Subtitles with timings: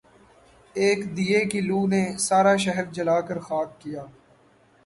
[0.75, 4.03] ایک دیے کی لو نے سارا شہر جلا کر خاک کیا